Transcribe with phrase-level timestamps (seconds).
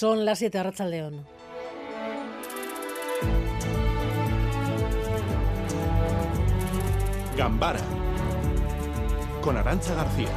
[0.00, 1.26] Son las 7 de León.
[7.36, 7.80] Gambara
[9.42, 10.30] con Arancha García.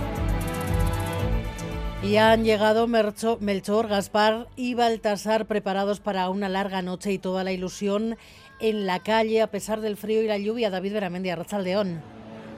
[2.04, 7.54] Y han llegado Melchor, Gaspar y Baltasar preparados para una larga noche y toda la
[7.54, 8.18] ilusión
[8.60, 10.72] en la calle a pesar del frío y la lluvia.
[10.72, 12.02] David Veramendi, Arrachaldeón.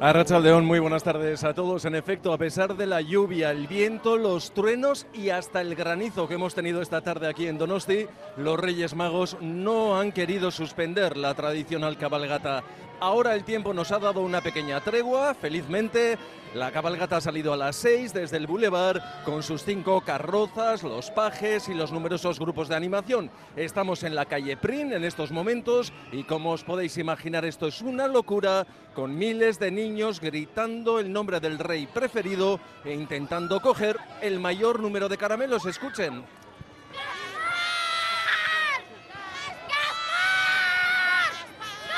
[0.02, 1.86] Arrachaldeón, muy buenas tardes a todos.
[1.86, 6.28] En efecto, a pesar de la lluvia, el viento, los truenos y hasta el granizo
[6.28, 8.06] que hemos tenido esta tarde aquí en Donosti,
[8.36, 12.62] los Reyes Magos no han querido suspender la tradicional cabalgata
[13.00, 16.18] Ahora el tiempo nos ha dado una pequeña tregua, felizmente.
[16.54, 21.12] La cabalgata ha salido a las 6 desde el Boulevard con sus cinco carrozas, los
[21.12, 23.30] pajes y los numerosos grupos de animación.
[23.58, 27.82] Estamos en la calle Prin en estos momentos y como os podéis imaginar esto es
[27.82, 29.85] una locura con miles de niños
[30.20, 35.66] gritando el nombre del rey preferido e intentando coger el mayor número de caramelos.
[35.66, 36.26] Escuchen.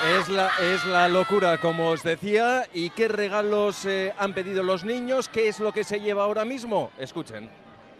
[0.05, 2.67] Es la, es la locura, como os decía.
[2.73, 5.27] ¿Y qué regalos eh, han pedido los niños?
[5.27, 6.91] ¿Qué es lo que se lleva ahora mismo?
[6.97, 7.49] Escuchen.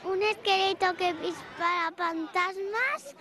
[0.04, 3.16] Un esqueleto que dispara fantasmas,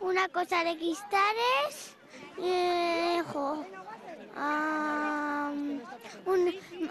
[0.00, 1.96] una cosa de cristales,
[2.42, 3.22] eh,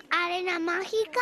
[0.09, 1.19] arena mágica,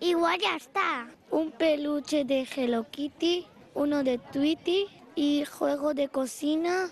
[0.00, 1.06] igual ya está.
[1.30, 6.90] Un peluche de Hello Kitty, uno de Tweety y juego de cocina.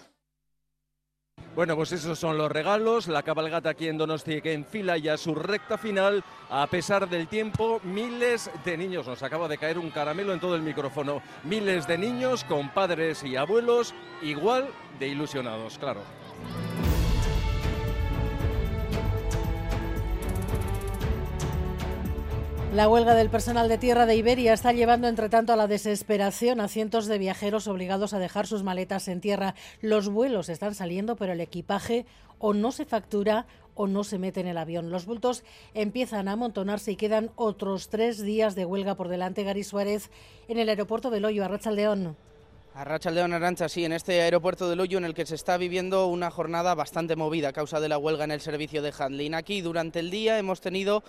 [1.54, 3.08] Bueno, pues esos son los regalos.
[3.08, 6.22] La cabalgata aquí en Donosti que enfila ya su recta final.
[6.48, 9.06] A pesar del tiempo, miles de niños.
[9.08, 11.22] Nos acaba de caer un caramelo en todo el micrófono.
[11.42, 14.68] Miles de niños con padres y abuelos igual
[15.00, 16.02] de ilusionados, claro.
[22.72, 26.60] La huelga del personal de tierra de Iberia está llevando, entre tanto, a la desesperación
[26.60, 29.56] a cientos de viajeros obligados a dejar sus maletas en tierra.
[29.80, 32.06] Los vuelos están saliendo, pero el equipaje
[32.38, 34.90] o no se factura o no se mete en el avión.
[34.90, 35.42] Los bultos
[35.74, 39.42] empiezan a amontonarse y quedan otros tres días de huelga por delante.
[39.42, 40.08] Gary Suárez
[40.46, 42.16] en el aeropuerto de Loyo, Arrachaldeón.
[42.74, 46.30] Arrachaldeón Arancha, sí, en este aeropuerto de Loyo en el que se está viviendo una
[46.30, 49.34] jornada bastante movida a causa de la huelga en el servicio de handling.
[49.34, 51.02] Aquí durante el día hemos tenido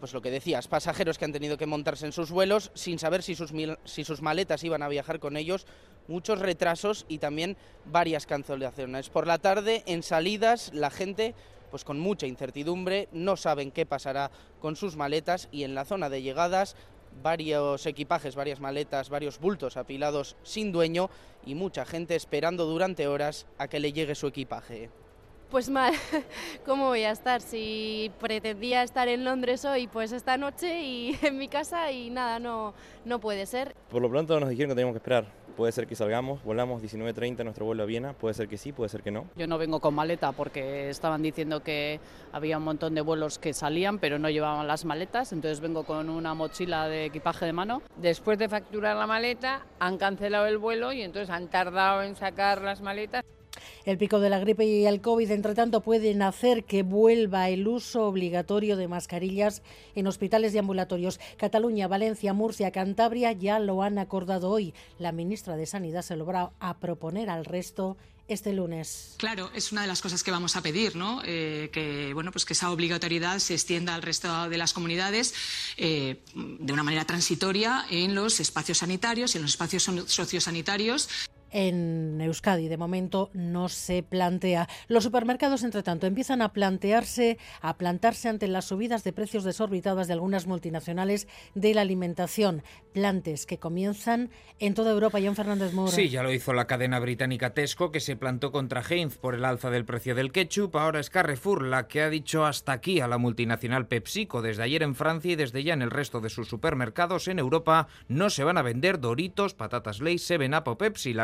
[0.00, 3.22] pues lo que decías, pasajeros que han tenido que montarse en sus vuelos sin saber
[3.22, 3.52] si sus,
[3.84, 5.66] si sus maletas iban a viajar con ellos,
[6.06, 9.10] muchos retrasos y también varias cancelaciones.
[9.10, 11.34] Por la tarde, en salidas, la gente
[11.70, 16.08] pues con mucha incertidumbre, no saben qué pasará con sus maletas y en la zona
[16.08, 16.76] de llegadas
[17.22, 21.10] varios equipajes, varias maletas, varios bultos apilados sin dueño
[21.44, 24.90] y mucha gente esperando durante horas a que le llegue su equipaje.
[25.50, 25.94] Pues mal,
[26.66, 27.40] ¿cómo voy a estar?
[27.40, 32.38] Si pretendía estar en Londres hoy, pues esta noche y en mi casa y nada,
[32.38, 32.74] no,
[33.06, 33.74] no puede ser.
[33.88, 35.24] Por lo pronto nos dijeron que teníamos que esperar.
[35.56, 38.90] Puede ser que salgamos, volamos 19.30 nuestro vuelo a Viena, puede ser que sí, puede
[38.90, 39.24] ser que no.
[39.36, 41.98] Yo no vengo con maleta porque estaban diciendo que
[42.30, 46.10] había un montón de vuelos que salían pero no llevaban las maletas, entonces vengo con
[46.10, 47.80] una mochila de equipaje de mano.
[47.96, 52.60] Después de facturar la maleta han cancelado el vuelo y entonces han tardado en sacar
[52.60, 53.24] las maletas.
[53.84, 57.66] El pico de la gripe y el COVID, entre tanto, pueden hacer que vuelva el
[57.66, 59.62] uso obligatorio de mascarillas
[59.94, 61.20] en hospitales y ambulatorios.
[61.36, 64.74] Cataluña, Valencia, Murcia, Cantabria ya lo han acordado hoy.
[64.98, 67.96] La ministra de Sanidad se lo va a proponer al resto
[68.28, 69.14] este lunes.
[69.16, 71.22] Claro, es una de las cosas que vamos a pedir, ¿no?
[71.24, 75.34] Eh, que bueno, pues que esa obligatoriedad se extienda al resto de las comunidades
[75.78, 81.08] eh, de una manera transitoria en los espacios sanitarios y en los espacios sociosanitarios
[81.50, 82.68] en Euskadi.
[82.68, 84.68] De momento no se plantea.
[84.88, 90.06] Los supermercados, entre tanto, empiezan a plantearse, a plantarse ante las subidas de precios desorbitadas
[90.06, 92.62] de algunas multinacionales de la alimentación.
[92.92, 95.18] Plantes que comienzan en toda Europa.
[95.22, 95.92] John Fernández Moro.
[95.92, 99.44] Sí, ya lo hizo la cadena británica Tesco, que se plantó contra Heinz por el
[99.44, 100.76] alza del precio del ketchup.
[100.76, 104.42] Ahora es Carrefour la que ha dicho hasta aquí a la multinacional PepsiCo.
[104.42, 107.88] Desde ayer en Francia y desde ya en el resto de sus supermercados en Europa
[108.08, 111.14] no se van a vender Doritos, patatas Lay's, Seven Up o Pepsi.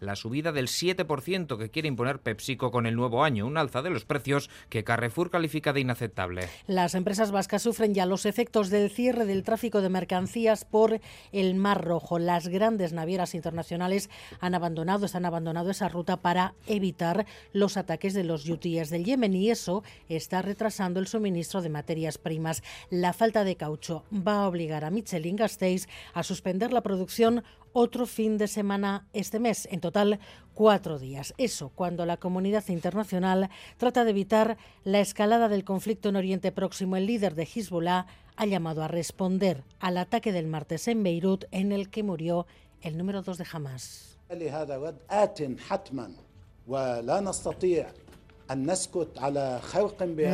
[0.00, 3.90] La subida del 7% que quiere imponer PepsiCo con el nuevo año, un alza de
[3.90, 6.48] los precios que Carrefour califica de inaceptable.
[6.66, 11.00] Las empresas vascas sufren ya los efectos del cierre del tráfico de mercancías por
[11.32, 12.18] el Mar Rojo.
[12.18, 14.10] Las grandes navieras internacionales
[14.40, 19.34] han abandonado, están abandonado esa ruta para evitar los ataques de los yutíes del Yemen
[19.34, 22.62] y eso está retrasando el suministro de materias primas.
[22.90, 28.06] La falta de caucho va a obligar a Michelin Gasteiz a suspender la producción otro
[28.06, 30.20] fin de semana este mes, en total
[30.54, 31.34] cuatro días.
[31.36, 36.96] Eso cuando la comunidad internacional trata de evitar la escalada del conflicto en Oriente Próximo.
[36.96, 38.06] El líder de Hezbollah
[38.36, 42.46] ha llamado a responder al ataque del martes en Beirut en el que murió
[42.80, 44.18] el número 2 de Hamas.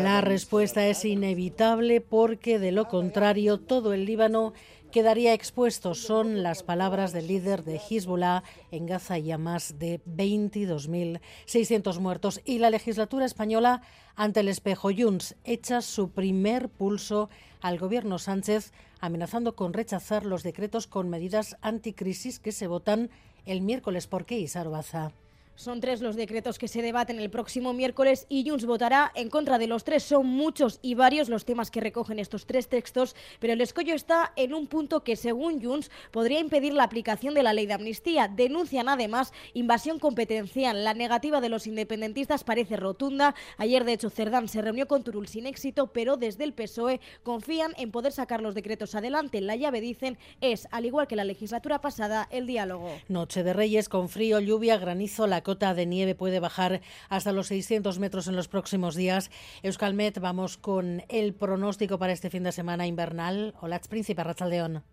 [0.02, 4.52] La respuesta es inevitable porque de lo contrario todo el Líbano
[4.92, 5.94] quedaría expuesto.
[5.94, 12.40] Son las palabras del líder de Hezbollah en Gaza y a más de 22.600 muertos.
[12.44, 13.82] Y la legislatura española
[14.16, 17.28] ante el espejo Junts echa su primer pulso
[17.60, 23.10] al gobierno Sánchez amenazando con rechazar los decretos con medidas anticrisis que se votan
[23.46, 24.06] el miércoles.
[24.06, 25.12] ¿Por qué, Isar Baza?
[25.58, 29.58] Son tres los decretos que se debaten el próximo miércoles y Junts votará en contra
[29.58, 30.04] de los tres.
[30.04, 34.32] Son muchos y varios los temas que recogen estos tres textos, pero el escollo está
[34.36, 38.28] en un punto que, según Junts, podría impedir la aplicación de la ley de amnistía.
[38.28, 40.84] Denuncian además invasión competencial.
[40.84, 43.34] La negativa de los independentistas parece rotunda.
[43.56, 47.72] Ayer, de hecho, Cerdán se reunió con Turul sin éxito, pero desde el PSOE confían
[47.78, 49.40] en poder sacar los decretos adelante.
[49.40, 52.92] La llave, dicen, es, al igual que la legislatura pasada, el diálogo.
[53.08, 57.46] Noche de Reyes con frío, lluvia, granizo, la cota de nieve puede bajar hasta los
[57.46, 59.30] 600 metros en los próximos días.
[59.62, 63.54] Euskalmet, vamos con el pronóstico para este fin de semana invernal.
[63.62, 64.84] Hola, Príncipe Rachaldeón.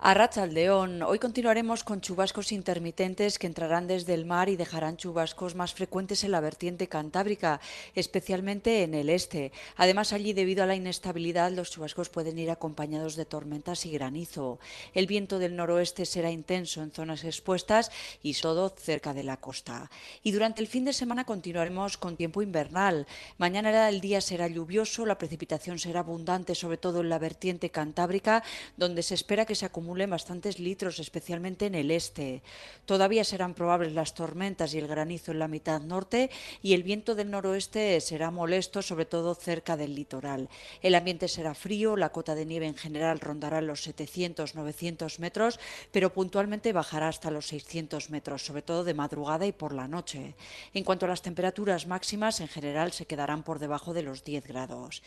[0.00, 5.56] A Rachaldeón, hoy continuaremos con chubascos intermitentes que entrarán desde el mar y dejarán chubascos
[5.56, 7.60] más frecuentes en la vertiente cantábrica,
[7.96, 9.50] especialmente en el este.
[9.74, 14.60] Además, allí, debido a la inestabilidad, los chubascos pueden ir acompañados de tormentas y granizo.
[14.94, 17.90] El viento del noroeste será intenso en zonas expuestas
[18.22, 19.90] y todo cerca de la costa.
[20.22, 23.08] Y durante el fin de semana continuaremos con tiempo invernal.
[23.36, 28.44] Mañana el día será lluvioso, la precipitación será abundante, sobre todo en la vertiente cantábrica,
[28.76, 32.42] donde se espera que se acumule acumulen bastantes litros, especialmente en el este.
[32.84, 36.28] Todavía serán probables las tormentas y el granizo en la mitad norte
[36.60, 40.50] y el viento del noroeste será molesto, sobre todo cerca del litoral.
[40.82, 45.58] El ambiente será frío, la cota de nieve en general rondará los 700-900 metros,
[45.90, 50.34] pero puntualmente bajará hasta los 600 metros, sobre todo de madrugada y por la noche.
[50.74, 54.46] En cuanto a las temperaturas máximas, en general se quedarán por debajo de los 10
[54.46, 55.02] grados.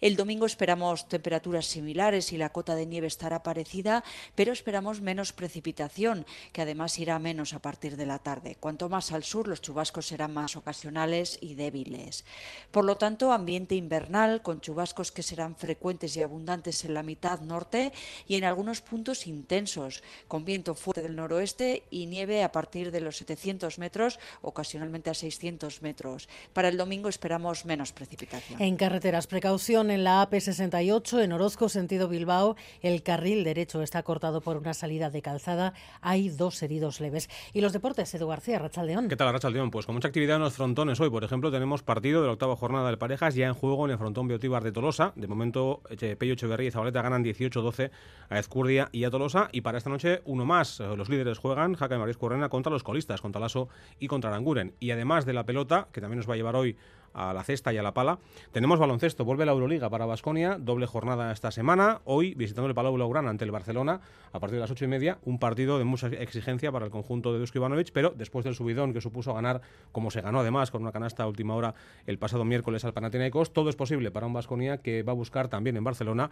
[0.00, 4.02] El domingo esperamos temperaturas similares y la cota de nieve estará parecida,
[4.34, 8.56] pero esperamos menos precipitación, que además irá menos a partir de la tarde.
[8.58, 12.24] Cuanto más al sur, los chubascos serán más ocasionales y débiles.
[12.70, 17.40] Por lo tanto, ambiente invernal, con chubascos que serán frecuentes y abundantes en la mitad
[17.40, 17.92] norte
[18.26, 23.00] y en algunos puntos intensos, con viento fuerte del noroeste y nieve a partir de
[23.00, 26.28] los 700 metros, ocasionalmente a 600 metros.
[26.52, 28.60] Para el domingo esperamos menos precipitación.
[28.60, 34.13] En carreteras, precaución en la AP68, en Orozco, sentido Bilbao, el carril derecho está cortado
[34.20, 35.74] por una salida de calzada.
[36.00, 37.28] Hay dos heridos leves.
[37.52, 39.08] Y los deportes, Edu García, Rachaldeón.
[39.08, 39.70] ¿Qué tal, Rachaldeón?
[39.70, 41.10] Pues con mucha actividad en los frontones hoy.
[41.10, 43.98] Por ejemplo, tenemos partido de la octava jornada del Parejas ya en juego en el
[43.98, 45.12] frontón Biotíbar de Tolosa.
[45.16, 45.82] De momento,
[46.18, 47.90] Pello Echeverría y Zabaleta ganan 18-12
[48.28, 49.48] a Ezcurdia y a Tolosa.
[49.50, 50.78] Y para esta noche, uno más.
[50.80, 53.68] Los líderes juegan Jaca y Maris Correna contra los colistas, contra Lasso
[53.98, 54.74] y contra Aranguren.
[54.78, 56.76] Y además de la pelota, que también nos va a llevar hoy
[57.14, 58.18] a la cesta y a la pala.
[58.52, 62.00] Tenemos baloncesto, vuelve la Euroliga para Basconia, doble jornada esta semana.
[62.04, 64.00] Hoy visitando el Palau Blaugrana ante el Barcelona
[64.32, 67.32] a partir de las ocho y media, un partido de mucha exigencia para el conjunto
[67.32, 69.62] de Dusko Ivanovic, pero después del subidón que supuso ganar,
[69.92, 71.74] como se ganó además con una canasta a última hora
[72.06, 75.48] el pasado miércoles al Panathinaikos, todo es posible para un Basconia que va a buscar
[75.48, 76.30] también en Barcelona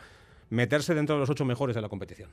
[0.51, 2.29] meterse dentro de los ocho mejores de la competición.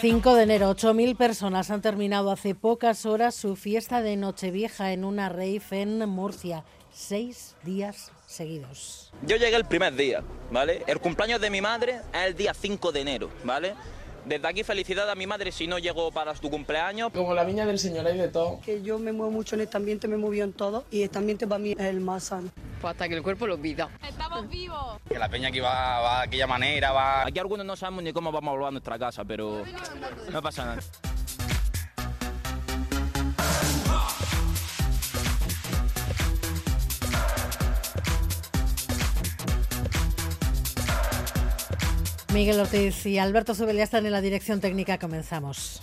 [0.00, 5.04] 5 de enero, 8.000 personas han terminado hace pocas horas su fiesta de Nochevieja en
[5.04, 6.62] una rave en Murcia.
[6.92, 9.12] Seis días seguidos.
[9.26, 10.84] Yo llegué el primer día, ¿vale?
[10.86, 13.74] El cumpleaños de mi madre es el día 5 de enero, ¿vale?
[14.28, 17.10] Desde aquí felicidad a mi madre si no llegó para tu cumpleaños.
[17.14, 18.60] Como la viña del Señor hay de todo.
[18.60, 21.46] Que yo me muevo mucho en este ambiente, me movido en todo y este ambiente
[21.46, 22.50] para mí es el más sano.
[22.78, 23.88] Pues hasta que el cuerpo lo pida.
[24.06, 25.00] ¡Estamos vivos!
[25.08, 27.26] Que la peña aquí va, va de aquella manera, va...
[27.26, 29.64] Aquí algunos no sabemos ni cómo vamos a volver a nuestra casa, pero
[30.30, 30.82] no pasa nada.
[42.38, 44.96] Miguel Ortiz y Alberto Zubelia están en la dirección técnica.
[44.96, 45.82] Comenzamos.